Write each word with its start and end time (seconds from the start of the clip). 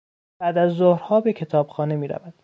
بعد 0.41 0.57
از 0.57 0.71
ظهرها 0.71 1.21
به 1.21 1.33
کتابخانه 1.33 1.95
میرود. 1.95 2.33